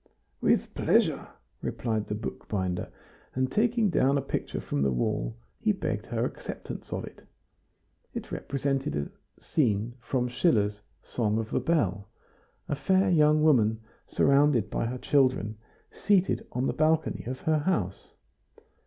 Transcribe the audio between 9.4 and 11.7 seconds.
scene from Schiller's "Song of the